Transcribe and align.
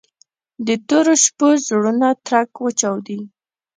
د 0.67 0.69
تورو 0.87 1.13
شپو 1.23 1.47
زړونه 1.67 2.07
ترک 2.27 2.51
وچاودي 2.65 3.21